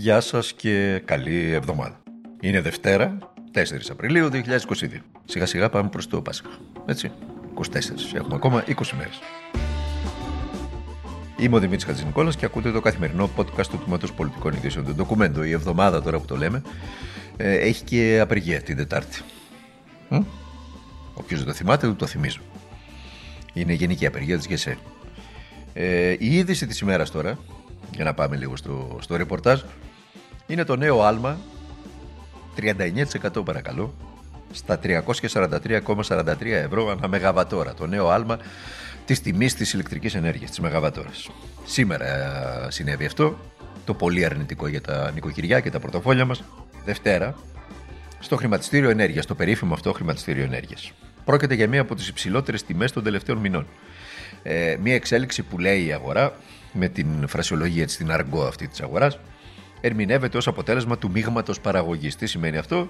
Γεια 0.00 0.20
σας 0.20 0.52
και 0.52 1.02
καλή 1.04 1.52
εβδομάδα. 1.52 2.02
Είναι 2.40 2.60
Δευτέρα, 2.60 3.18
4 3.52 3.62
Απριλίου 3.90 4.28
2022. 4.32 4.40
Σιγά 5.24 5.46
σιγά 5.46 5.68
πάμε 5.68 5.88
προς 5.88 6.06
το 6.06 6.22
Πάσχα. 6.22 6.48
Έτσι, 6.86 7.10
24. 7.54 8.14
Έχουμε 8.14 8.34
ακόμα 8.34 8.64
20 8.66 8.72
μέρες. 8.96 9.18
Είμαι 11.38 11.56
ο 11.56 11.58
Δημήτρης 11.58 11.84
Χατζηνικόλας 11.84 12.36
και 12.36 12.44
ακούτε 12.44 12.70
το 12.70 12.80
καθημερινό 12.80 13.30
podcast 13.36 13.66
του 13.66 13.78
Τμήματος 13.78 14.12
Πολιτικών 14.12 14.52
Ειδήσεων 14.52 14.84
του 14.84 14.94
Ντοκουμέντο. 14.94 15.44
Η 15.44 15.50
εβδομάδα 15.50 16.02
τώρα 16.02 16.18
που 16.18 16.24
το 16.24 16.36
λέμε 16.36 16.62
ε, 17.36 17.54
έχει 17.54 17.84
και 17.84 18.18
απεργία 18.20 18.62
την 18.62 18.76
Τετάρτη. 18.76 19.20
Όποιος 21.14 21.38
δεν 21.38 21.48
το 21.48 21.54
θυμάται, 21.54 21.86
του 21.86 21.96
το 21.96 22.06
θυμίζω. 22.06 22.40
Είναι 23.52 23.72
γενική 23.72 24.06
απεργία 24.06 24.36
της 24.36 24.46
ΓΕΣΕ. 24.46 24.78
Ε, 25.72 26.10
η 26.18 26.36
είδηση 26.36 26.66
της 26.66 26.80
ημέρας 26.80 27.10
τώρα, 27.10 27.38
για 27.94 28.04
να 28.04 28.14
πάμε 28.14 28.36
λίγο 28.36 28.56
στο, 28.56 28.98
στο 29.00 29.16
ρεπορτάζ, 29.16 29.60
είναι 30.48 30.64
το 30.64 30.76
νέο 30.76 31.02
άλμα 31.02 31.38
39% 32.56 33.44
παρακαλώ 33.44 33.94
στα 34.52 34.78
343,43 34.82 36.44
ευρώ 36.46 36.90
ανά 36.90 37.08
μεγαβατόρα. 37.08 37.74
Το 37.74 37.86
νέο 37.86 38.08
άλμα 38.08 38.38
της 39.04 39.20
τιμής 39.20 39.54
της 39.54 39.72
ηλεκτρικής 39.72 40.14
ενέργειας, 40.14 40.50
της 40.50 40.60
μεγαβατόρας. 40.60 41.30
Σήμερα 41.64 42.06
ε, 42.06 42.70
συνέβη 42.70 43.04
αυτό. 43.04 43.38
Το 43.84 43.94
πολύ 43.94 44.24
αρνητικό 44.24 44.66
για 44.66 44.80
τα 44.80 45.10
νοικοκυριά 45.14 45.60
και 45.60 45.70
τα 45.70 45.80
πορτοφόλια 45.80 46.24
μας. 46.24 46.44
Δευτέρα, 46.84 47.34
στο 48.18 48.36
χρηματιστήριο 48.36 48.90
ενέργειας, 48.90 49.26
το 49.26 49.34
περίφημο 49.34 49.74
αυτό 49.74 49.92
χρηματιστήριο 49.92 50.44
ενέργειας. 50.44 50.92
Πρόκειται 51.24 51.54
για 51.54 51.68
μία 51.68 51.80
από 51.80 51.94
τις 51.94 52.08
υψηλότερες 52.08 52.64
τιμές 52.64 52.92
των 52.92 53.02
τελευταίων 53.02 53.38
μηνών. 53.38 53.66
Ε, 54.42 54.76
μία 54.82 54.94
εξέλιξη 54.94 55.42
που 55.42 55.58
λέει 55.58 55.86
η 55.86 55.92
αγορά, 55.92 56.32
με 56.72 56.88
την 56.88 57.28
φρασιολογία 57.28 57.86
της, 57.86 57.96
την 57.96 58.10
αργό 58.10 58.42
αυτή 58.42 58.68
της 58.68 58.80
αγοράς, 58.80 59.18
ερμηνεύεται 59.80 60.36
ως 60.36 60.46
αποτέλεσμα 60.46 60.98
του 60.98 61.10
μείγματος 61.10 61.60
παραγωγής. 61.60 62.16
Τι 62.16 62.26
σημαίνει 62.26 62.56
αυτό, 62.56 62.88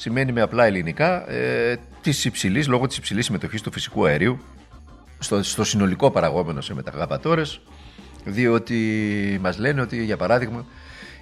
Σημαίνει 0.00 0.32
με 0.32 0.40
απλά 0.40 0.64
ελληνικά 0.64 1.30
ε, 1.30 1.76
της 2.00 2.24
υψηλής, 2.24 2.68
λόγω 2.68 2.86
της 2.86 2.96
υψηλής 2.96 3.24
συμμετοχής 3.24 3.62
του 3.62 3.72
φυσικού 3.72 4.06
αερίου 4.06 4.38
στο, 5.18 5.42
στο 5.42 5.64
συνολικό 5.64 6.10
παραγόμενο 6.10 6.60
σε 6.60 6.74
μεταγαπατόρε, 6.74 7.42
διότι 8.24 8.78
μας 9.40 9.58
λένε 9.58 9.80
ότι 9.80 10.04
για 10.04 10.16
παράδειγμα 10.16 10.64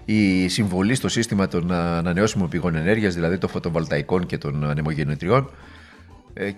η 0.05 0.49
συμβολή 0.49 0.95
στο 0.95 1.09
σύστημα 1.09 1.49
των 1.49 1.73
ανανεώσιμων 1.73 2.49
πηγών 2.49 2.75
ενέργειας, 2.75 3.15
δηλαδή 3.15 3.39
των 3.39 3.49
φωτοβολταϊκών 3.49 4.27
και 4.27 4.39
των 4.39 4.71
ανεμογεννητριών, 4.71 5.45
ε, 5.45 5.51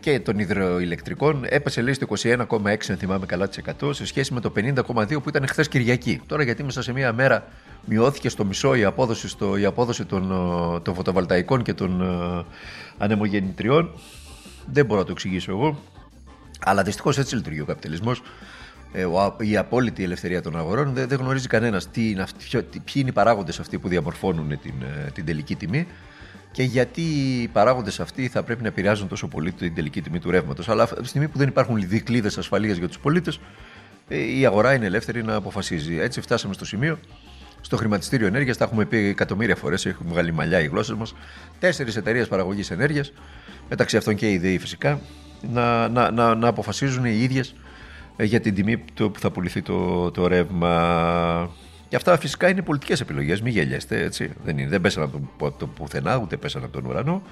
και 0.01 0.21
των 0.21 0.39
υδροηλεκτρικών 0.39 1.45
έπεσε 1.49 1.83
λέει 1.83 1.93
στο 1.93 2.07
21,6 2.23 2.37
αν 2.91 2.97
θυμάμαι 2.97 3.27
καλά 3.27 3.49
της 3.49 3.61
100 3.81 3.95
σε 3.95 4.07
σχέση 4.07 4.33
με 4.33 4.41
το 4.41 4.53
50,2 4.57 5.23
που 5.23 5.29
ήταν 5.29 5.47
χθες 5.47 5.69
Κυριακή. 5.69 6.21
Τώρα 6.27 6.43
γιατί 6.43 6.63
μέσα 6.63 6.83
σε 6.83 6.93
μία 6.93 7.13
μέρα 7.13 7.47
μειώθηκε 7.85 8.29
στο 8.29 8.45
μισό 8.45 8.75
η 8.75 8.85
απόδοση, 8.85 9.29
στο, 9.29 9.57
η 9.57 9.65
απόδοση 9.65 10.05
των, 10.05 10.33
ε, 10.77 10.81
των 10.81 10.95
φωτοβολταϊκών 10.95 11.63
και 11.63 11.75
των 11.75 12.01
uh, 12.03 12.45
ανεμογεννητριών 12.99 13.91
δεν 14.73 14.87
μπορώ 14.87 15.01
να 15.01 15.07
το 15.07 15.13
εξηγήσω 15.13 15.51
εγώ. 15.51 15.79
Αλλά 16.61 16.83
δυστυχώς 16.83 17.19
έτσι 17.19 17.37
λειτουργεί 17.37 17.61
ο 17.61 17.65
καπιταλισμός. 17.65 18.23
η 19.39 19.57
απόλυτη 19.57 20.03
ελευθερία 20.05 20.43
των 20.43 20.57
αγορών 20.57 20.93
δεν, 20.95 21.09
δεν 21.09 21.19
γνωρίζει 21.19 21.47
κανένας 21.47 21.89
ποιοι 21.89 22.95
είναι 22.95 23.09
οι 23.09 23.13
παράγοντες 23.13 23.61
αυτοί 23.61 23.79
που 23.79 23.89
διαμορφώνουν 23.89 24.49
την, 24.49 24.75
την 25.13 25.25
τελική 25.25 25.57
τιμή 25.57 25.87
και 26.53 26.63
γιατί 26.63 27.01
οι 27.43 27.49
παράγοντες 27.49 28.01
αυτοί 28.01 28.29
θα 28.29 28.43
πρέπει 28.43 28.63
να 28.63 28.69
επηρεάζουν 28.69 29.09
τόσο 29.09 29.29
πολύ 29.29 29.53
την 29.53 29.75
τελική 29.75 30.03
τιμή 30.03 30.19
του 30.19 30.31
ρεύματος. 30.31 30.69
Αλλά 30.69 30.83
από 30.83 31.03
τη 31.03 31.09
στιγμή 31.09 31.29
που 31.29 31.39
δεν 31.39 31.49
υπάρχουν 31.49 31.89
δικλείδε 31.89 32.31
ασφαλείας 32.39 32.77
για 32.77 32.89
τους 32.89 32.99
πολίτες, 32.99 33.41
ε, 34.09 34.39
η 34.39 34.47
αγορά 34.47 34.75
είναι 34.75 34.87
ελεύθερη 34.87 35.25
να 35.25 35.35
αποφασίζει. 35.35 35.99
Έτσι, 35.99 36.21
φτάσαμε 36.21 36.55
στο 36.55 36.65
σημείο, 36.65 36.99
στο 37.61 37.77
χρηματιστήριο 37.77 38.27
ενέργειας, 38.27 38.57
τα 38.57 38.65
έχουμε 38.65 38.85
πει 38.85 38.97
εκατομμύρια 38.97 39.57
φορές, 39.57 39.87
έχουμε 39.87 40.11
βγάλει 40.11 40.33
μαλλιά 40.33 40.61
οι 40.61 40.67
γλώσσε 40.67 40.95
μας. 40.95 41.15
Τέσσερις 41.59 41.97
εταιρείες 41.97 42.29
παραγωγής 42.29 42.71
ενέργειας, 42.71 43.13
μεταξύ 43.69 43.97
αυτών 43.97 44.15
και 44.15 44.31
η 44.31 44.39
ΔΕΗ 44.39 44.59
φυσικά, 44.59 45.01
να, 45.53 45.89
να, 45.89 46.11
να, 46.11 46.35
να 46.35 46.49
αποφασίζουν 46.49 47.05
οι 47.05 47.19
ίδιες 47.23 47.55
για 48.19 48.41
την 48.41 48.55
τιμή 48.55 48.77
που 48.79 49.13
θα 49.19 49.31
πουληθεί 49.31 49.63
το, 49.63 50.11
το 50.11 50.27
ρεύμα. 50.27 51.51
Και 51.91 51.97
αυτά 51.97 52.19
φυσικά 52.19 52.49
είναι 52.49 52.63
πολιτικές 52.63 53.01
επιλογές, 53.01 53.41
μην 53.41 53.53
γελιέστε. 53.53 54.03
Έτσι. 54.03 54.33
Δεν, 54.45 54.59
είναι, 54.59 54.69
δεν 54.69 54.81
πέσανε 54.81 55.07
από 55.07 55.21
το, 55.39 55.51
το 55.51 55.67
πουθενά, 55.67 56.17
ούτε 56.17 56.37
πέσανε 56.37 56.65
από 56.65 56.75
τον 56.75 56.85
ουρανό. 56.85 57.23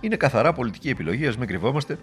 Είναι 0.00 0.16
καθαρά 0.16 0.52
πολιτική 0.52 0.88
επιλογή, 0.88 1.26
ας 1.26 1.36
μην 1.36 1.48
κρυβόμαστε. 1.48 1.98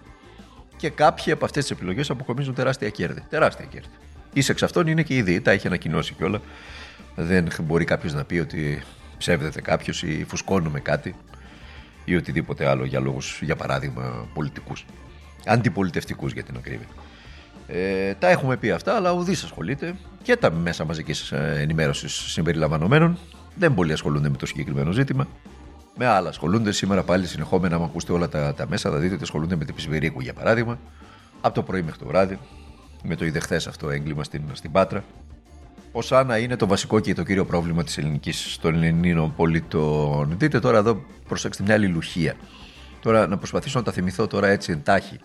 Και 0.77 0.89
κάποιοι 0.89 1.31
από 1.31 1.45
αυτές 1.45 1.61
τις 1.63 1.71
επιλογές 1.71 2.09
αποκομίζουν 2.09 2.53
τεράστια 2.53 2.89
κέρδη. 2.89 3.23
Τεράστια 3.29 3.65
κέρδη. 3.65 3.87
Ίσα 4.33 4.51
εξ 4.51 4.63
αυτών 4.63 4.87
είναι 4.87 5.03
και 5.03 5.15
η 5.15 5.21
ΔΗ, 5.21 5.41
τα 5.41 5.51
έχει 5.51 5.67
ανακοινώσει 5.67 6.13
κιόλα. 6.13 6.41
Δεν 7.15 7.47
μπορεί 7.61 7.85
κάποιος 7.85 8.13
να 8.13 8.23
πει 8.23 8.39
ότι 8.39 8.81
ψεύδεται 9.17 9.61
κάποιος 9.61 10.03
ή 10.03 10.25
φουσκώνουμε 10.27 10.79
κάτι 10.79 11.15
ή 12.05 12.15
οτιδήποτε 12.15 12.67
άλλο 12.67 12.85
για 12.85 12.99
λόγους, 12.99 13.39
για 13.41 13.55
παράδειγμα, 13.55 14.27
πολιτικούς. 14.33 14.85
Αντιπολιτευτικούς 15.45 16.33
για 16.33 16.43
την 16.43 16.55
ακρίβεια. 16.57 16.87
Ε, 17.73 18.13
τα 18.13 18.29
έχουμε 18.29 18.57
πει 18.57 18.71
αυτά, 18.71 18.95
αλλά 18.95 19.11
ουδή 19.11 19.31
ασχολείται 19.31 19.95
και 20.21 20.35
τα 20.35 20.51
μέσα 20.51 20.85
μαζικής 20.85 21.31
ε, 21.31 21.57
ενημέρωσης 21.59 22.13
συμπεριλαμβανομένων 22.13 23.17
δεν 23.55 23.73
πολύ 23.73 23.93
ασχολούνται 23.93 24.29
με 24.29 24.37
το 24.37 24.45
συγκεκριμένο 24.45 24.91
ζήτημα. 24.91 25.27
Με 25.97 26.05
άλλα 26.05 26.29
ασχολούνται 26.29 26.71
σήμερα 26.71 27.03
πάλι 27.03 27.27
συνεχόμενα. 27.27 27.75
Αν 27.75 27.83
ακούσετε 27.83 28.13
όλα 28.13 28.29
τα, 28.29 28.53
τα 28.53 28.67
μέσα, 28.67 28.89
θα 28.89 28.97
δείτε 28.97 29.13
ότι 29.13 29.23
ασχολούνται 29.23 29.55
με 29.55 29.65
την 29.65 29.75
Πισβηρίκου 29.75 30.21
για 30.21 30.33
παράδειγμα, 30.33 30.79
από 31.41 31.55
το 31.55 31.63
πρωί 31.63 31.81
μέχρι 31.81 31.99
το 31.99 32.05
βράδυ, 32.05 32.39
με 33.03 33.15
το 33.15 33.25
ιδεχθέ 33.25 33.55
αυτό 33.55 33.89
έγκλημα 33.89 34.23
στην, 34.23 34.41
στην 34.53 34.71
Πάτρα. 34.71 35.03
Ω 35.91 36.23
να 36.23 36.37
είναι 36.37 36.55
το 36.55 36.67
βασικό 36.67 36.99
και 36.99 37.13
το 37.13 37.23
κύριο 37.23 37.45
πρόβλημα 37.45 37.83
της 37.83 37.97
ελληνικής 37.97 38.57
των 38.61 38.73
Ελληνίνων 38.75 39.35
πολιτών. 39.35 40.35
Δείτε 40.37 40.59
τώρα 40.59 40.77
εδώ, 40.77 41.03
προσέξτε 41.27 41.63
μια 41.63 41.73
αλληλουχία. 41.73 42.35
Τώρα 43.01 43.27
να 43.27 43.37
προσπαθήσω 43.37 43.79
να 43.79 43.85
τα 43.85 43.91
θυμηθώ 43.91 44.27
τώρα 44.27 44.47
έτσι 44.47 44.71
εντάχει. 44.71 45.19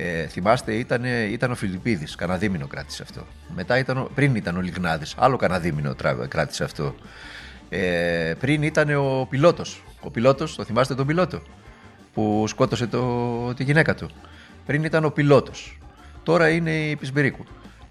Ε, 0.00 0.26
θυμάστε, 0.26 0.74
ήταν, 0.74 1.04
ήταν 1.04 1.50
ο 1.50 1.54
Φιλιππίδης, 1.54 2.14
καναδίμηνο 2.14 2.66
κράτησε 2.66 3.02
αυτό. 3.02 3.26
Μετά 3.54 3.78
ήταν, 3.78 4.08
πριν 4.14 4.34
ήταν 4.34 4.56
ο 4.56 4.60
Λιγνάδης, 4.60 5.14
άλλο 5.18 5.36
καναδίμηνο 5.36 5.94
κράτησε 6.28 6.64
αυτό. 6.64 6.94
Ε, 7.68 8.34
πριν 8.40 8.62
ήταν 8.62 8.94
ο 8.94 9.26
πιλότος. 9.30 9.82
Ο 10.00 10.10
πιλότος, 10.10 10.54
το 10.54 10.64
θυμάστε 10.64 10.94
τον 10.94 11.06
πιλότο 11.06 11.42
που 12.14 12.44
σκότωσε 12.48 12.86
το, 12.86 13.54
τη 13.54 13.64
γυναίκα 13.64 13.94
του. 13.94 14.10
Πριν 14.66 14.84
ήταν 14.84 15.04
ο 15.04 15.10
πιλότος. 15.10 15.78
Τώρα 16.22 16.48
είναι 16.48 16.70
η 16.70 16.96
Πισμπυρίκου. 16.96 17.44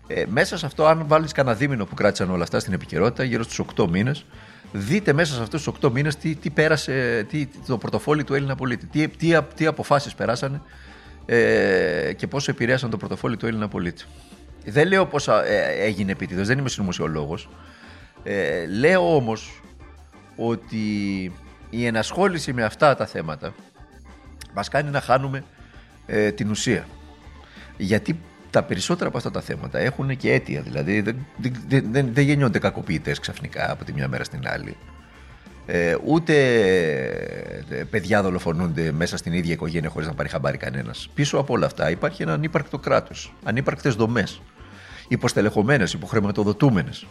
Ε, 0.08 0.24
μέσα 0.28 0.58
σε 0.58 0.66
αυτό, 0.66 0.86
αν 0.86 1.04
βάλεις 1.08 1.32
κανένα 1.32 1.56
δίμηνο 1.56 1.86
που 1.86 1.96
κράτησαν 1.96 2.32
όλα 2.32 2.44
αυτά 2.44 2.60
στην 2.60 2.74
επικαιρότητα, 2.74 3.24
γύρω 3.24 3.44
στους 3.44 3.66
8 3.78 3.88
μήνες, 3.90 4.26
δείτε 4.72 5.14
μέσα 5.14 5.34
σε 5.34 5.42
αυτούς 5.42 5.64
τους 5.64 5.74
8 5.82 5.92
μήνες 5.92 6.16
τι, 6.16 6.36
τι 6.36 6.50
πέρασε 6.50 7.26
τι, 7.30 7.48
το 7.68 7.78
πορτοφόλι 7.78 8.24
του 8.24 8.34
Έλληνα 8.34 8.56
πολίτη. 8.56 8.86
Τι, 8.86 9.08
τι, 9.08 9.42
τι 9.56 9.66
αποφάσεις 9.66 10.16
περάσανε 10.16 10.62
ε, 11.30 12.14
και 12.16 12.28
πόσο 12.28 12.52
επηρέασαν 12.52 12.90
το 12.90 12.98
πορτοφόλι 12.98 13.38
του 13.38 13.46
Έλληνα 13.46 13.68
πολίτη. 13.68 14.06
Δεν 14.66 14.88
λέω 14.88 15.06
πώ 15.06 15.18
ε, 15.32 15.86
έγινε 15.86 16.12
επίτηδες, 16.12 16.48
δεν 16.48 16.58
είμαι 16.58 16.70
συνωμοσιολόγος. 16.70 17.50
Ε, 18.24 18.66
λέω 18.66 19.16
όμως 19.16 19.62
ότι 20.36 20.86
η 21.70 21.86
ενασχόληση 21.86 22.54
με 22.54 22.64
αυτά 22.64 22.96
τα 22.96 23.06
θέματα 23.06 23.54
μας 24.54 24.68
κάνει 24.68 24.90
να 24.90 25.02
χάνουμε 25.02 25.44
ε, 26.06 26.32
την 26.32 26.50
ουσία. 26.50 26.88
Γιατί 27.78 28.20
τα 28.50 28.64
περισσότερα 28.64 29.08
από 29.08 29.18
αυτά 29.18 29.32
τα 29.32 29.42
θέματα 29.42 29.80
έχουν 29.80 30.18
και 30.18 30.34
αίτια. 30.34 30.62
Δηλαδή 30.62 31.02
δεν, 31.02 31.26
δεν, 31.68 31.84
δεν, 31.92 32.14
δεν 32.14 32.24
γεννιόνται 32.24 32.60
κακοποιητές 32.60 33.20
ξαφνικά 33.20 33.72
από 33.72 33.86
τη 33.86 33.94
μια 33.94 34.08
μέρα 34.08 34.24
στην 34.24 34.48
άλλη. 34.48 34.78
Ε, 35.70 35.96
ούτε 36.06 36.34
ε, 37.70 37.84
παιδιά 37.84 38.22
δολοφονούνται 38.22 38.92
μέσα 38.92 39.18
στην 39.18 39.34
ίδια 39.34 39.54
οικογένεια 39.54 39.90
χωρίς 39.90 40.08
να 40.08 40.14
πάρει 40.14 40.30
χαμπάρι 40.30 40.58
κανένας. 40.58 41.10
Πίσω 41.14 41.38
από 41.38 41.54
όλα 41.54 41.66
αυτά 41.66 41.90
υπάρχει 41.90 42.22
ένα 42.22 42.34
ανύπαρκτο 42.34 42.80
κράτος, 42.80 43.34
ανύπαρκτες 43.44 43.96
δομές, 43.96 44.42
υποστελεχωμένες, 45.08 45.94
υποχρηματοδοτούμενες. 45.94 47.06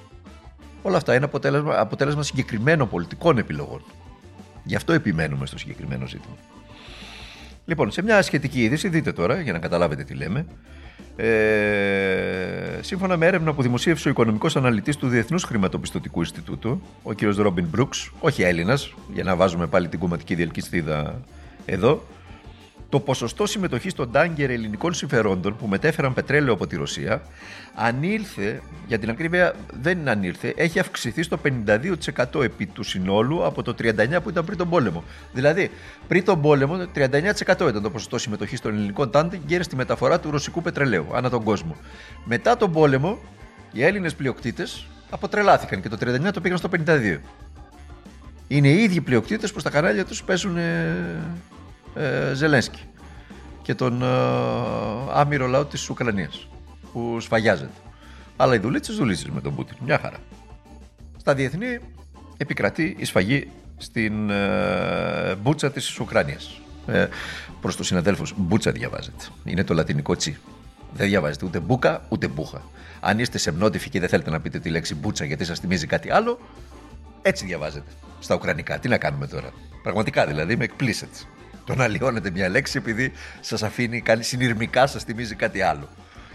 Όλα 0.82 0.96
αυτά 0.96 1.14
είναι 1.14 1.24
αποτέλεσμα, 1.24 1.80
αποτέλεσμα 1.80 2.22
συγκεκριμένων 2.22 2.88
πολιτικών 2.88 3.38
επιλογών. 3.38 3.82
Γι' 4.64 4.76
αυτό 4.76 4.92
επιμένουμε 4.92 5.47
στο 5.47 5.59
συγκεκριμένο 5.59 6.06
ζήτημα. 6.06 6.36
Λοιπόν, 7.64 7.91
σε 7.91 8.02
μια 8.02 8.22
σχετική 8.22 8.62
είδηση, 8.62 8.88
δείτε 8.88 9.12
τώρα 9.12 9.41
για 9.41 9.52
να 9.52 9.59
καταλάβετε 9.59 10.04
τι 10.04 10.14
λέμε. 10.14 10.47
Ε, 11.16 12.78
σύμφωνα 12.81 13.16
με 13.16 13.27
έρευνα 13.27 13.53
που 13.53 13.63
δημοσίευσε 13.63 14.09
ο 14.09 14.10
οικονομικός 14.10 14.57
αναλυτής 14.57 14.97
του 14.97 15.09
Διεθνούς 15.09 15.43
Χρηματοπιστωτικού 15.45 16.21
Ινστιτούτου, 16.21 16.83
ο 17.03 17.13
κ. 17.15 17.21
Ρόμπιν 17.22 17.66
Μπρούξ, 17.71 18.10
όχι 18.21 18.43
Έλληνας, 18.43 18.95
για 19.13 19.25
να 19.25 19.37
βάζουμε 19.37 19.66
πάλι 19.66 19.89
την 19.89 19.98
κομματική 19.98 20.34
διελκυστίδα 20.34 21.21
εδώ, 21.66 22.03
το 22.88 23.00
ποσοστό 23.00 23.47
συμμετοχής 23.47 23.94
των 23.94 24.10
τάγκερ 24.12 24.50
ελληνικών 24.50 24.94
συμφερόντων 24.94 25.56
που 25.56 25.66
μετέφεραν 25.66 26.15
πετρέλαιο 26.15 26.53
από 26.53 26.66
τη 26.66 26.77
Ρωσία 26.77 27.22
ανήλθε, 27.74 28.60
για 28.86 28.98
την 28.98 29.10
ακρίβεια 29.10 29.54
δεν 29.80 30.09
ανήλθε, 30.09 30.54
έχει 30.56 30.78
αυξηθεί 30.78 31.22
στο 31.22 31.38
52% 32.34 32.42
επί 32.42 32.66
του 32.66 32.83
συνόλου 32.83 33.44
από 33.44 33.62
το 33.62 33.74
39% 33.78 34.22
που 34.22 34.28
ήταν 34.28 34.44
πριν 34.44 34.59
τον 34.59 34.68
πόλεμο. 34.68 35.04
Δηλαδή, 35.33 35.71
πριν 36.09 36.24
τον 36.24 36.41
πόλεμο, 36.41 36.86
39% 36.94 37.68
ήταν 37.68 37.83
το 37.83 37.91
ποσοστό 37.91 38.18
συμμετοχής 38.18 38.60
των 38.60 38.74
ελληνικών 38.74 39.10
τάγκερ 39.10 39.62
στη 39.62 39.77
μεταφορά 39.77 40.21
του 40.21 40.30
ρωσικού 40.30 40.62
πετρελαίου 40.62 41.06
ανά 41.15 41.30
τον 41.30 41.42
κόσμο. 41.42 41.77
Μετά 42.24 42.56
τον 42.56 42.72
πόλεμο, 42.72 43.18
οι 43.72 43.84
Έλληνες 43.84 44.15
πλειοκτήτες 44.15 44.86
αποτρελάθηκαν 45.10 45.83
και 45.83 45.88
το 45.88 45.97
39% 46.00 46.30
το 46.33 46.41
πήγαν 46.41 46.59
στο 46.59 46.68
52%. 46.86 47.18
είναι 48.48 48.68
οι 48.68 48.83
ίδιοι 48.83 49.00
πλειοκτήτες 49.00 49.53
που 49.53 49.60
στα 49.60 49.71
κανάλια 49.71 50.04
τους 50.04 50.24
παίζουν 50.24 50.56
ε, 50.56 51.22
ε, 51.97 52.34
Ζελένσκι 52.34 52.81
και 53.63 53.75
τον 53.75 54.03
ε, 54.03 54.07
άμυρο 55.13 55.47
λαό 55.47 55.65
της 55.65 55.89
Ουκρανίας 55.89 56.48
που 56.93 57.21
σφαγιάζεται. 57.21 57.71
Αλλά 58.37 58.54
οι 58.54 58.59
δουλίτσες 58.59 58.97
δουλίτσε 58.97 59.28
με 59.33 59.41
τον 59.41 59.54
Πούτιν. 59.54 59.77
Μια 59.84 59.98
χαρά. 59.98 60.16
Στα 61.16 61.34
διεθνή 61.34 61.78
επικρατεί 62.37 62.97
η 62.98 63.04
σφαγή 63.04 63.51
στην 63.77 64.31
ε, 64.31 65.34
μπούτσα 65.43 65.71
της 65.71 65.98
Ουκρανίας. 65.98 66.60
Ε, 66.87 67.07
προς 67.60 67.77
τους 67.77 67.87
συναδέλφους, 67.87 68.34
μπούτσα 68.37 68.72
διαβάζεται. 68.72 69.25
Είναι 69.45 69.65
το 69.65 69.75
λατινικό 69.75 70.16
τσι. 70.16 70.39
Δεν 70.93 71.09
διαβάζετε 71.09 71.47
ούτε 71.47 71.60
μπούκα 71.60 72.04
ούτε 72.09 72.28
μπούχα. 72.28 72.63
Αν 73.01 73.19
είστε 73.19 73.39
σεμνότυφοι 73.39 73.89
και 73.91 74.01
δεν 74.01 74.09
θέλετε 74.09 74.31
να 74.31 74.41
πείτε 74.41 74.59
τη 74.59 74.69
λέξη 74.69 74.95
μπούτσα 74.95 75.25
γιατί 75.25 75.45
σας 75.45 75.59
θυμίζει 75.59 75.87
κάτι 75.87 76.10
άλλο, 76.10 76.39
έτσι 77.22 77.45
διαβάζετε. 77.45 77.91
Στα 78.21 78.34
ουκρανικά. 78.34 78.78
Τι 78.78 78.89
να 78.89 78.98
κάνουμε 78.98 79.27
τώρα; 79.27 79.53
Πραγματικά 79.83 80.27
δηλαδή 80.27 80.57
με 80.57 80.65
εκπλήσετε. 80.65 81.19
Το 81.66 81.74
να 81.74 81.89
λιώνετε 81.89 82.30
μια 82.30 82.48
λέξη 82.48 82.78
επειδή 82.78 83.13
σας 83.41 83.63
αφήνει, 83.63 84.01
κάνει 84.01 84.22
συνειρμικά, 84.22 84.86
σας 84.86 85.04
θυμίζει 85.04 85.34
κάτι 85.34 85.60
άλλο. 85.60 85.89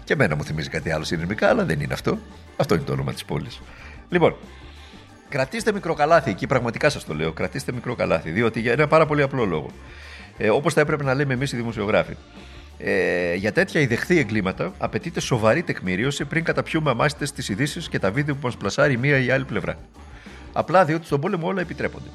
Και 0.04 0.12
εμένα 0.12 0.36
μου 0.36 0.44
θυμίζει 0.44 0.68
κάτι 0.68 0.90
άλλο 0.90 1.04
συνειρμικά, 1.04 1.48
αλλά 1.48 1.64
δεν 1.64 1.80
είναι 1.80 1.92
αυτό. 1.92 2.18
Αυτό 2.56 2.74
είναι 2.74 2.84
το 2.84 2.92
όνομα 2.92 3.12
της 3.12 3.24
πόλης. 3.24 3.60
Λοιπόν, 4.08 4.36
κρατήστε 5.28 5.72
μικρό 5.72 5.94
καλάθι 5.94 6.30
εκεί, 6.30 6.46
πραγματικά 6.46 6.90
σας 6.90 7.04
το 7.04 7.14
λέω. 7.14 7.32
Κρατήστε 7.32 7.72
μικρό 7.72 7.94
καλάθι, 7.94 8.30
διότι 8.30 8.60
για 8.60 8.72
ένα 8.72 8.86
πάρα 8.86 9.06
πολύ 9.06 9.22
απλό 9.22 9.44
λόγο. 9.44 9.70
Ε, 10.38 10.50
Όπως 10.50 10.74
θα 10.74 10.80
έπρεπε 10.80 11.04
να 11.04 11.14
λέμε 11.14 11.34
εμείς 11.34 11.52
οι 11.52 11.56
δημοσιογράφοι. 11.56 12.16
Ε, 12.78 13.34
για 13.34 13.52
τέτοια 13.52 13.80
ιδεχθή 13.80 14.18
εγκλήματα 14.18 14.72
απαιτείται 14.78 15.20
σοβαρή 15.20 15.62
τεκμηρίωση 15.62 16.24
πριν 16.24 16.44
καταπιούμε 16.44 16.90
αμάσιτε 16.90 17.26
τις 17.34 17.48
ειδήσεις 17.48 17.88
και 17.88 17.98
τα 17.98 18.10
βίντεο 18.10 18.34
που 18.34 18.46
μας 18.46 18.56
πλασάρει 18.56 18.92
η 18.92 18.96
μία 18.96 19.18
ή 19.18 19.26
η 19.26 19.30
άλλη 19.30 19.44
πλευρά. 19.44 19.78
Απλά 20.52 20.84
διότι 20.84 21.06
στον 21.06 21.20
πόλεμο 21.20 21.46
όλα 21.46 21.60
επιτρέπονται. 21.60 22.08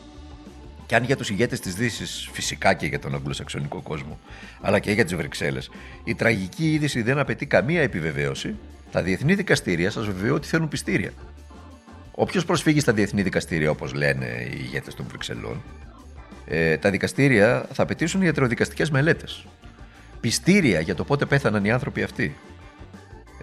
Και 0.87 0.95
αν 0.95 1.03
για 1.03 1.15
τους 1.15 1.29
ηγέτες 1.29 1.59
της 1.59 1.75
Δύσης, 1.75 2.29
φυσικά 2.31 2.73
και 2.73 2.85
για 2.85 2.99
τον 2.99 3.15
αγγλοσαξονικό 3.15 3.81
κόσμο, 3.81 4.19
αλλά 4.61 4.79
και 4.79 4.91
για 4.91 5.03
τις 5.03 5.15
Βρυξέλλες, 5.15 5.69
η 6.03 6.15
τραγική 6.15 6.73
είδηση 6.73 7.01
δεν 7.01 7.17
απαιτεί 7.19 7.45
καμία 7.45 7.81
επιβεβαίωση, 7.81 8.55
τα 8.91 9.01
διεθνή 9.01 9.33
δικαστήρια 9.35 9.91
σας 9.91 10.05
βεβαιώ 10.05 10.33
ότι 10.35 10.47
θέλουν 10.47 10.67
πιστήρια. 10.67 11.11
Όποιος 12.11 12.45
προσφύγει 12.45 12.79
στα 12.79 12.93
διεθνή 12.93 13.21
δικαστήρια, 13.21 13.69
όπως 13.69 13.93
λένε 13.93 14.25
οι 14.25 14.57
ηγέτες 14.61 14.93
των 14.93 15.05
Βρυξελών, 15.09 15.63
ε, 16.47 16.77
τα 16.77 16.89
δικαστήρια 16.89 17.65
θα 17.73 17.83
απαιτήσουν 17.83 18.21
ιατροδικαστικές 18.21 18.89
μελέτες. 18.89 19.45
Πιστήρια 20.19 20.79
για 20.79 20.95
το 20.95 21.03
πότε 21.03 21.25
πέθαναν 21.25 21.65
οι 21.65 21.71
άνθρωποι 21.71 22.03
αυτοί. 22.03 22.35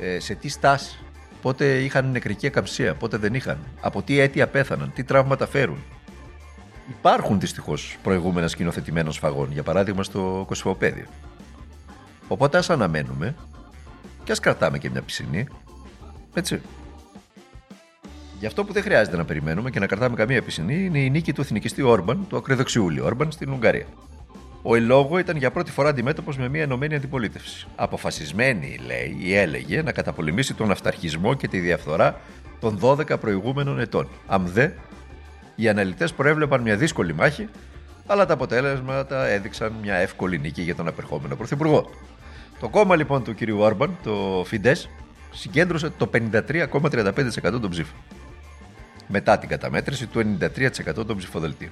Ε, 0.00 0.18
σε 0.18 0.34
τι 0.34 0.48
στάση. 0.48 0.98
Πότε 1.42 1.78
είχαν 1.78 2.10
νεκρική 2.10 2.46
ακαμψία, 2.46 2.94
πότε 2.94 3.16
δεν 3.16 3.34
είχαν. 3.34 3.58
Από 3.80 4.02
τι 4.02 4.18
αίτια 4.18 4.46
πέθαναν, 4.46 4.92
τι 4.94 5.04
τραύματα 5.04 5.46
φέρουν. 5.46 5.82
Υπάρχουν 6.88 7.40
δυστυχώς 7.40 7.96
προηγούμενα 8.02 8.48
σκηνοθετημένων 8.48 9.12
σφαγών, 9.12 9.52
για 9.52 9.62
παράδειγμα 9.62 10.02
στο 10.02 10.44
Κωσυφοπαίδιο. 10.46 11.06
Οπότε 12.28 12.58
ας 12.58 12.70
αναμένουμε 12.70 13.34
και 14.24 14.32
ας 14.32 14.40
κρατάμε 14.40 14.78
και 14.78 14.90
μια 14.90 15.02
πισινή. 15.02 15.46
Έτσι. 16.34 16.60
Γι' 18.38 18.46
αυτό 18.46 18.64
που 18.64 18.72
δεν 18.72 18.82
χρειάζεται 18.82 19.16
να 19.16 19.24
περιμένουμε 19.24 19.70
και 19.70 19.78
να 19.78 19.86
κρατάμε 19.86 20.16
καμία 20.16 20.42
πισινή 20.42 20.84
είναι 20.84 20.98
η 20.98 21.10
νίκη 21.10 21.32
του 21.32 21.40
εθνικιστή 21.40 21.82
Όρμπαν, 21.82 22.26
του 22.28 22.36
ακροδεξιούλη 22.36 23.00
Όρμπαν 23.00 23.32
στην 23.32 23.52
Ουγγαρία. 23.52 23.86
Ο 24.62 24.74
Ελόγο 24.74 25.18
ήταν 25.18 25.36
για 25.36 25.50
πρώτη 25.50 25.70
φορά 25.70 25.88
αντιμέτωπος 25.88 26.38
με 26.38 26.48
μια 26.48 26.62
ενωμένη 26.62 26.94
αντιπολίτευση. 26.94 27.66
Αποφασισμένη, 27.76 28.78
λέει, 28.86 29.16
ή 29.20 29.34
έλεγε, 29.34 29.82
να 29.82 29.92
καταπολεμήσει 29.92 30.54
τον 30.54 30.70
αυταρχισμό 30.70 31.34
και 31.34 31.48
τη 31.48 31.58
διαφθορά 31.58 32.20
των 32.60 32.78
12 32.82 33.20
προηγούμενων 33.20 33.80
ετών. 33.80 34.08
Αμδέ, 34.26 34.76
οι 35.54 35.68
αναλυτές 35.68 36.12
προέβλεπαν 36.12 36.60
μια 36.60 36.76
δύσκολη 36.76 37.14
μάχη, 37.14 37.48
αλλά 38.06 38.26
τα 38.26 38.34
αποτέλεσματα 38.34 39.26
έδειξαν 39.26 39.74
μια 39.82 39.94
εύκολη 39.94 40.38
νίκη 40.38 40.62
για 40.62 40.74
τον 40.74 40.88
απερχόμενο 40.88 41.36
πρωθυπουργό. 41.36 41.90
Το 42.60 42.68
κόμμα 42.68 42.96
λοιπόν 42.96 43.24
του 43.24 43.34
κ. 43.34 43.38
Όρμπαν, 43.58 43.96
το 44.02 44.44
Φιντέ, 44.46 44.76
συγκέντρωσε 45.32 45.90
το 45.90 46.10
53,35% 46.12 47.32
των 47.42 47.70
ψήφων. 47.70 47.98
Μετά 49.06 49.38
την 49.38 49.48
καταμέτρηση 49.48 50.06
του 50.06 50.36
93% 50.40 51.06
των 51.06 51.16
ψηφοδελτίων. 51.16 51.70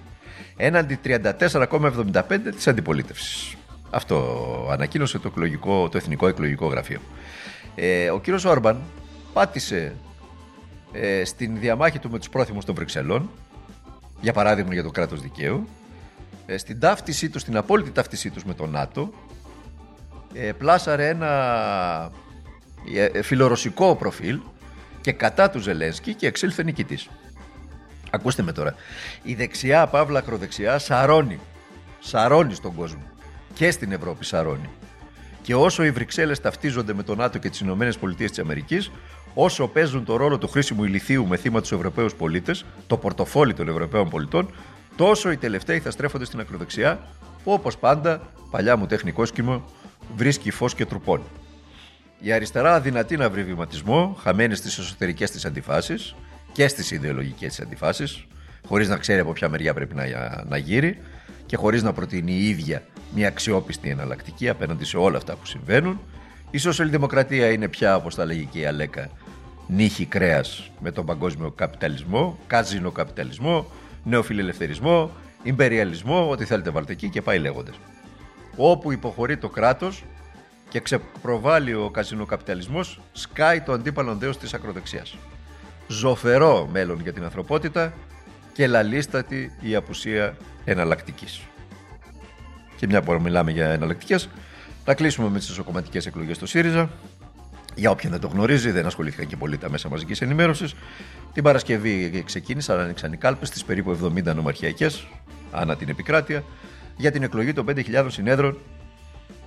Έναντι 0.56 0.98
34,75% 1.04 2.22
της 2.54 2.68
αντιπολίτευσης. 2.68 3.56
Αυτό 3.90 4.68
ανακοίνωσε 4.70 5.18
το, 5.18 5.28
εκλογικό, 5.28 5.88
το 5.88 5.96
Εθνικό 5.96 6.28
Εκλογικό 6.28 6.66
Γραφείο. 6.66 7.00
Ε, 7.74 8.10
ο 8.10 8.20
κύριος 8.20 8.44
Όρμπαν 8.44 8.80
πάτησε 9.32 9.94
ε, 10.92 11.24
στην 11.24 11.58
διαμάχη 11.58 11.98
του 11.98 12.10
με 12.10 12.18
τους 12.18 12.28
πρόθυμους 12.28 12.64
των 12.64 12.74
Βρυξελών 12.74 13.30
για 14.22 14.32
παράδειγμα 14.32 14.72
για 14.72 14.82
το 14.82 14.90
κράτος 14.90 15.20
δικαίου, 15.20 15.68
ε, 16.46 16.56
στην 16.56 16.80
ταύτισή 16.80 17.30
τους, 17.30 17.40
στην 17.40 17.56
απόλυτη 17.56 17.90
ταύτισή 17.90 18.30
τους 18.30 18.44
με 18.44 18.54
τον 18.54 18.70
ΝΑΤΟ, 18.70 19.12
ε, 20.32 20.52
πλάσαρε 20.52 21.08
ένα 21.08 22.10
ε, 22.94 23.22
φιλορωσικό 23.22 23.96
προφίλ 23.96 24.40
και 25.00 25.12
κατά 25.12 25.50
του 25.50 25.58
Ζελένσκι 25.58 26.14
και 26.14 26.26
εξήλθε 26.26 26.62
νικητής. 26.62 27.08
Ακούστε 28.10 28.42
με 28.42 28.52
τώρα. 28.52 28.74
Η 29.22 29.34
δεξιά, 29.34 29.86
παύλα 29.86 30.18
ακροδεξιά, 30.18 30.78
σαρώνει. 30.78 31.40
Σαρώνει 32.00 32.54
στον 32.54 32.74
κόσμο. 32.74 33.02
Και 33.54 33.70
στην 33.70 33.92
Ευρώπη 33.92 34.24
σαρώνει. 34.24 34.70
Και 35.42 35.54
όσο 35.54 35.84
οι 35.84 35.90
Βρυξέλλες 35.90 36.40
ταυτίζονται 36.40 36.94
με 36.94 37.02
τον 37.02 37.18
ΝΑΤΟ 37.18 37.38
και 37.38 37.50
τις 37.50 37.60
Ηνωμένες 37.60 37.98
Πολιτείες 37.98 38.30
της 38.30 38.38
Αμερικής, 38.38 38.90
όσο 39.34 39.68
παίζουν 39.68 40.04
το 40.04 40.16
ρόλο 40.16 40.38
του 40.38 40.48
χρήσιμου 40.48 40.84
ηλιθίου 40.84 41.26
με 41.26 41.36
θύμα 41.36 41.60
τους 41.60 41.72
Ευρωπαίους 41.72 42.14
πολίτες, 42.14 42.64
το 42.86 42.96
πορτοφόλι 42.96 43.54
των 43.54 43.68
Ευρωπαίων 43.68 44.08
πολιτών, 44.08 44.50
τόσο 44.96 45.30
οι 45.30 45.36
τελευταίοι 45.36 45.78
θα 45.78 45.90
στρέφονται 45.90 46.24
στην 46.24 46.40
ακροδεξιά, 46.40 47.00
που 47.44 47.52
όπως 47.52 47.78
πάντα, 47.78 48.20
παλιά 48.50 48.76
μου 48.76 48.86
τεχνικό 48.86 49.26
σκήμο, 49.26 49.64
βρίσκει 50.16 50.50
φως 50.50 50.74
και 50.74 50.86
τρουπών. 50.86 51.22
Η 52.20 52.32
αριστερά 52.32 52.74
αδυνατεί 52.74 53.16
να 53.16 53.30
βρει 53.30 53.44
βηματισμό, 53.44 54.16
χαμένη 54.20 54.54
στις 54.54 54.78
εσωτερικές 54.78 55.30
της 55.30 55.44
αντιφάσεις 55.44 56.14
και 56.52 56.68
στις 56.68 56.90
ιδεολογικές 56.90 57.48
της 57.48 57.60
αντιφάσεις, 57.60 58.26
χωρίς 58.66 58.88
να 58.88 58.96
ξέρει 58.96 59.20
από 59.20 59.32
ποια 59.32 59.48
μεριά 59.48 59.74
πρέπει 59.74 59.94
να, 59.94 60.04
να 60.48 60.56
γύρει 60.56 60.98
και 61.46 61.56
χωρίς 61.56 61.82
να 61.82 61.92
προτείνει 61.92 62.32
η 62.32 62.48
ίδια 62.48 62.82
μια 63.14 63.28
αξιόπιστη 63.28 63.88
εναλλακτική 63.88 64.48
απέναντι 64.48 64.84
σε 64.84 64.96
όλα 64.96 65.16
αυτά 65.16 65.34
που 65.36 65.46
συμβαίνουν. 65.46 66.00
Η 66.50 66.58
σοσιαλδημοκρατία 66.58 67.50
είναι 67.50 67.68
πια, 67.68 67.96
όπως 67.96 68.14
τα 68.14 68.24
λέγει 68.24 68.44
και 68.44 68.58
η 68.58 68.66
Αλέκα, 68.66 69.10
νύχη 69.66 70.06
κρέας 70.06 70.70
με 70.80 70.90
τον 70.90 71.06
παγκόσμιο 71.06 71.50
καπιταλισμό, 71.50 72.38
κάζινο 72.46 72.90
καπιταλισμό, 72.90 73.66
νεοφιλελευθερισμό, 74.04 75.10
ιμπεριαλισμό, 75.42 76.30
ό,τι 76.30 76.44
θέλετε 76.44 76.70
βάλτε 76.70 76.92
εκεί 76.92 77.08
και 77.08 77.22
πάει 77.22 77.38
λέγοντας. 77.38 77.74
Όπου 78.56 78.92
υποχωρεί 78.92 79.36
το 79.36 79.48
κράτος 79.48 80.04
και 80.68 80.80
ξεπροβάλλει 80.80 81.74
ο 81.74 81.90
καπιταλισμός, 82.26 83.00
σκάει 83.12 83.60
το 83.60 83.72
αντίπαλον 83.72 84.18
δέος 84.18 84.38
της 84.38 84.54
ακροδεξιάς. 84.54 85.16
Ζωφερό 85.88 86.68
μέλλον 86.72 87.00
για 87.00 87.12
την 87.12 87.24
ανθρωπότητα 87.24 87.92
και 88.52 88.66
λαλίστατη 88.66 89.56
η 89.60 89.74
απουσία 89.74 90.36
εναλλακτικής. 90.64 91.40
Και 92.76 92.86
μια 92.86 93.02
που 93.02 93.20
μιλάμε 93.20 93.50
για 93.50 93.68
εναλλακτικές, 93.68 94.28
θα 94.84 94.94
κλείσουμε 94.94 95.28
με 95.28 95.38
τις 95.38 95.50
εσωκομματικέ 95.50 96.08
εκλογές 96.08 96.36
στο 96.36 96.46
ΣΥΡΙΖΑ. 96.46 96.90
Για 97.74 97.90
όποιον 97.90 98.12
δεν 98.12 98.20
το 98.20 98.28
γνωρίζει, 98.28 98.70
δεν 98.70 98.86
ασχολήθηκαν 98.86 99.26
και 99.26 99.36
πολύ 99.36 99.58
τα 99.58 99.70
μέσα 99.70 99.88
μαζικής 99.88 100.20
ενημέρωσης. 100.20 100.74
Την 101.32 101.42
Παρασκευή 101.42 102.22
ξεκίνησαν, 102.26 102.80
άνοιξαν 102.80 103.12
οι 103.12 103.16
κάλπες 103.16 103.48
στι 103.48 103.60
περίπου 103.66 104.12
70 104.16 104.34
νομαρχιακές, 104.34 105.06
ανά 105.50 105.76
την 105.76 105.88
επικράτεια, 105.88 106.44
για 106.96 107.10
την 107.10 107.22
εκλογή 107.22 107.52
των 107.52 107.66
5.000 107.68 108.06
συνέδρων 108.08 108.58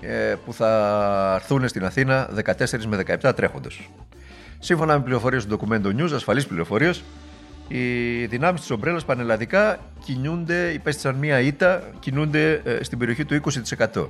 ε, 0.01 0.35
που 0.45 0.53
θα 0.53 1.33
έρθουν 1.35 1.67
στην 1.67 1.85
Αθήνα 1.85 2.29
14 2.45 2.83
με 2.87 3.03
17 3.21 3.35
τρέχοντες. 3.35 3.79
Σύμφωνα 4.59 4.97
με 4.97 5.03
πληροφορίες 5.03 5.45
του 5.45 5.59
Documento 5.59 6.01
News, 6.01 6.11
ασφαλείς 6.13 6.47
πληροφορίες, 6.47 7.03
οι 7.67 8.25
δυνάμεις 8.25 8.59
της 8.61 8.69
ομπρέλας 8.69 9.05
πανελλαδικά 9.05 9.79
κινούνται, 10.05 10.71
υπέστησαν 10.73 11.15
μία 11.15 11.39
ήττα, 11.39 11.83
κινούνται 11.99 12.61
ε, 12.63 12.83
στην 12.83 12.97
περιοχή 12.97 13.25
του 13.25 13.41
20%. 13.93 14.07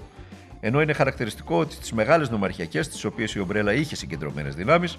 Ενώ 0.68 0.82
είναι 0.82 0.94
χαρακτηριστικό 0.94 1.60
ότι 1.60 1.74
στις 1.74 1.92
μεγάλες 1.92 2.30
νομαρχιακές, 2.30 2.88
τι 2.88 3.08
οποίες 3.08 3.34
η 3.34 3.40
Ομπρέλα 3.40 3.74
είχε 3.74 3.96
συγκεντρωμένες 3.96 4.56
δυνάμεις, 4.56 4.98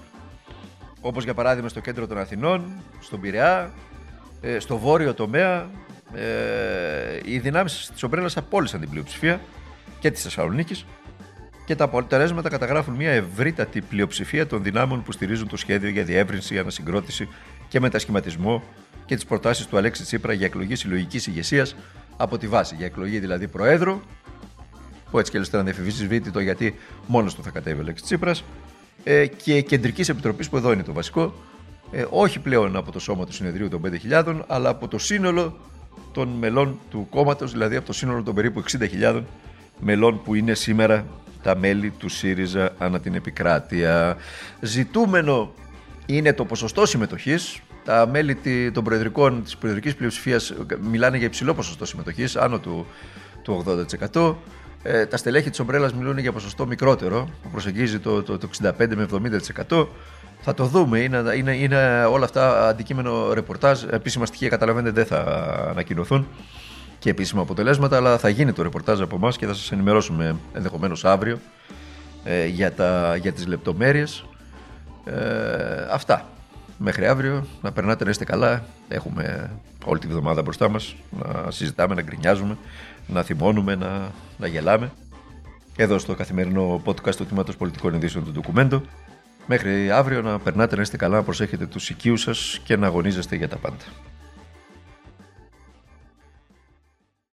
όπως 1.00 1.24
για 1.24 1.34
παράδειγμα 1.34 1.68
στο 1.68 1.80
κέντρο 1.80 2.06
των 2.06 2.18
Αθηνών, 2.18 2.64
στον 3.00 3.20
Πειραιά, 3.20 3.72
ε, 4.40 4.58
στο 4.58 4.78
βόρειο 4.78 5.14
τομέα, 5.14 5.70
ε, 6.14 7.20
οι 7.24 7.38
δυνάμεις 7.38 7.90
της 7.92 8.02
Ομπρέλας 8.02 8.36
απόλυσαν 8.36 8.80
την 8.80 8.90
πλειοψηφία 8.90 9.40
και 9.98 10.10
της 10.10 10.22
Θεσσαλονίκης 10.22 10.86
και 11.64 11.74
τα 11.74 11.84
αποτελέσματα 11.84 12.48
καταγράφουν 12.48 12.94
μια 12.94 13.10
ευρύτατη 13.10 13.80
πλειοψηφία 13.80 14.46
των 14.46 14.62
δυνάμεων 14.62 15.02
που 15.02 15.12
στηρίζουν 15.12 15.48
το 15.48 15.56
σχέδιο 15.56 15.88
για 15.88 16.04
διεύρυνση, 16.04 16.58
ανασυγκρότηση 16.58 17.28
και 17.68 17.80
μετασχηματισμό 17.80 18.62
και 19.06 19.14
τις 19.14 19.24
προτάσεις 19.24 19.66
του 19.66 19.76
Αλέξη 19.76 20.02
Τσίπρα 20.02 20.32
για 20.32 20.46
εκλογή 20.46 20.74
συλλογικής 20.74 21.26
ηγεσίας 21.26 21.76
από 22.16 22.38
τη 22.38 22.46
βάση. 22.46 22.74
Για 22.74 22.86
εκλογή 22.86 23.18
δηλαδή 23.18 23.48
Προέδρου, 23.48 24.00
που 25.10 25.18
έτσι 25.18 25.32
και 25.32 25.38
να 25.52 25.62
δεν 25.62 26.32
το 26.32 26.40
γιατί 26.40 26.74
μόνος 27.06 27.34
του 27.34 27.42
θα 27.42 27.50
κατέβει 27.50 27.80
ο 27.80 27.82
Λέξης 27.82 28.06
Τσίπρας. 28.06 28.44
Ε, 29.04 29.26
και 29.26 29.60
κεντρική 29.60 30.10
επιτροπή, 30.10 30.46
που 30.48 30.56
εδώ 30.56 30.72
είναι 30.72 30.82
το 30.82 30.92
βασικό, 30.92 31.34
ε, 31.90 32.04
όχι 32.10 32.38
πλέον 32.38 32.76
από 32.76 32.92
το 32.92 32.98
σώμα 32.98 33.26
του 33.26 33.32
συνεδρίου 33.32 33.68
των 33.68 33.80
5.000, 33.80 34.42
αλλά 34.46 34.68
από 34.68 34.88
το 34.88 34.98
σύνολο 34.98 35.58
των 36.12 36.28
μελών 36.28 36.78
του 36.90 37.06
κόμματος, 37.10 37.52
δηλαδή 37.52 37.76
από 37.76 37.86
το 37.86 37.92
σύνολο 37.92 38.22
των 38.22 38.34
περίπου 38.34 38.62
60.000 39.02 39.22
μελών 39.78 40.22
που 40.22 40.34
είναι 40.34 40.54
σήμερα 40.54 41.06
τα 41.42 41.56
μέλη 41.56 41.90
του 41.90 42.08
ΣΥΡΙΖΑ 42.08 42.74
ανά 42.78 43.00
την 43.00 43.14
επικράτεια. 43.14 44.16
Ζητούμενο 44.60 45.52
είναι 46.06 46.32
το 46.32 46.44
ποσοστό 46.44 46.86
συμμετοχής. 46.86 47.60
Τα 47.84 48.06
μέλη 48.06 48.38
των 48.72 48.84
προεδρικών, 48.84 49.42
της 49.42 49.56
προεδρικής 49.56 49.94
πλειοψηφίας 49.94 50.54
μιλάνε 50.80 51.16
για 51.16 51.26
υψηλό 51.26 51.54
ποσοστό 51.54 51.84
συμμετοχής, 51.84 52.36
άνω 52.36 52.58
του, 52.58 52.86
του 53.42 53.64
80%. 54.12 54.34
Ε, 54.88 55.06
τα 55.06 55.16
στελέχη 55.16 55.50
της 55.50 55.58
ομπρέλας 55.58 55.94
μιλούν 55.94 56.18
για 56.18 56.32
ποσοστό 56.32 56.66
μικρότερο, 56.66 57.28
που 57.42 57.50
προσεγγίζει 57.50 57.98
το, 57.98 58.22
το, 58.22 58.38
το 58.38 58.48
65 58.62 58.72
με 58.94 59.06
70%. 59.68 59.86
Θα 60.40 60.54
το 60.54 60.64
δούμε. 60.64 60.98
Είναι, 60.98 61.22
είναι, 61.36 61.56
είναι 61.56 62.04
όλα 62.04 62.24
αυτά 62.24 62.68
αντικείμενο 62.68 63.32
ρεπορτάζ. 63.32 63.82
Επίσημα 63.82 64.26
στοιχεία 64.26 64.48
καταλαβαίνετε 64.48 64.94
δεν 64.94 65.06
θα 65.06 65.20
ανακοινωθούν 65.70 66.26
και 66.98 67.10
επίσημα 67.10 67.42
αποτελέσματα, 67.42 67.96
αλλά 67.96 68.18
θα 68.18 68.28
γίνει 68.28 68.52
το 68.52 68.62
ρεπορτάζ 68.62 69.00
από 69.00 69.16
εμάς 69.16 69.36
και 69.36 69.46
θα 69.46 69.54
σας 69.54 69.72
ενημερώσουμε 69.72 70.36
ενδεχομένως 70.52 71.04
αύριο 71.04 71.38
ε, 72.24 72.46
για, 72.46 72.72
τα, 72.72 73.16
για 73.16 73.32
τις 73.32 73.46
λεπτομέρειες. 73.46 74.24
Ε, 75.04 75.14
αυτά. 75.90 76.28
Μέχρι 76.78 77.06
αύριο 77.06 77.46
να 77.62 77.72
περνάτε 77.72 78.04
να 78.04 78.10
είστε 78.10 78.24
καλά. 78.24 78.64
Έχουμε 78.88 79.50
όλη 79.84 79.98
τη 79.98 80.06
βδομάδα 80.06 80.42
μπροστά 80.42 80.68
μας 80.68 80.96
να 81.10 81.50
συζητάμε, 81.50 81.94
να 81.94 82.02
γκρινιάζουμε, 82.02 82.56
να 83.06 83.22
θυμώνουμε, 83.22 83.74
να, 83.74 84.10
να 84.38 84.46
γελάμε. 84.46 84.92
Εδώ 85.76 85.98
στο 85.98 86.14
καθημερινό 86.14 86.82
podcast 86.84 87.14
του 87.14 87.26
Τμήματος 87.26 87.56
Πολιτικών 87.56 87.94
Ειδήσεων 87.94 88.24
του 88.24 88.30
Ντοκουμέντο. 88.30 88.82
Μέχρι 89.46 89.90
αύριο 89.90 90.22
να 90.22 90.38
περνάτε 90.38 90.76
να 90.76 90.82
είστε 90.82 90.96
καλά, 90.96 91.16
να 91.16 91.22
προσέχετε 91.22 91.66
τους 91.66 91.90
οικείους 91.90 92.20
σας 92.20 92.60
και 92.64 92.76
να 92.76 92.86
αγωνίζεστε 92.86 93.36
για 93.36 93.48
τα 93.48 93.56
πάντα. 93.56 93.84